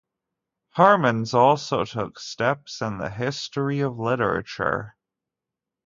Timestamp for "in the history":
2.81-3.81